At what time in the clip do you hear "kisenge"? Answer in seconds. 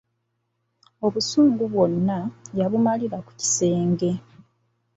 3.39-4.11